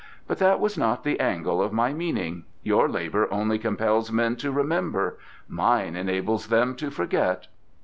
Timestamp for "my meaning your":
1.71-2.89